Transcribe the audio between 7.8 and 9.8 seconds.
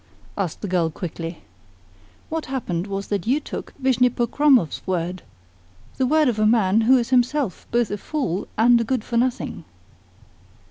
a fool and a good for nothing."